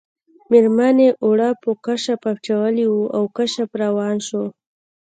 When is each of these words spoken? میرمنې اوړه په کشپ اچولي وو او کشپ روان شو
میرمنې 0.51 1.07
اوړه 1.23 1.49
په 1.61 1.69
کشپ 1.85 2.21
اچولي 2.31 2.85
وو 2.89 3.03
او 3.15 3.23
کشپ 3.37 3.69
روان 3.83 4.15
شو 4.27 4.43